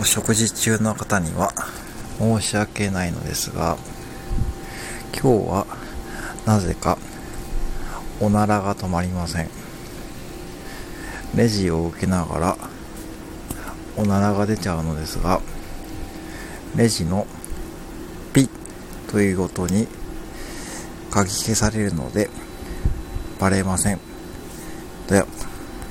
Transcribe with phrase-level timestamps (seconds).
[0.00, 1.52] お食事中の方には
[2.18, 3.76] 申し訳ないのですが、
[5.12, 5.66] 今日は
[6.44, 6.98] なぜか
[8.20, 9.48] おならが止まりません。
[11.36, 12.56] レジを受けながら
[13.96, 15.40] おならが出ちゃうのですが、
[16.76, 17.26] レジの
[18.32, 18.48] ピッ
[19.10, 19.86] という音に
[21.10, 22.28] かき消されるので
[23.38, 24.00] バレません。
[25.08, 25.53] では。